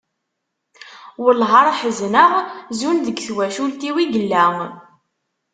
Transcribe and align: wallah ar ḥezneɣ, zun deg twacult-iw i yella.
wallah 1.23 1.51
ar 1.61 1.69
ḥezneɣ, 1.79 2.31
zun 2.79 2.97
deg 3.05 3.17
twacult-iw 3.27 3.95
i 4.03 4.05
yella. 4.13 4.45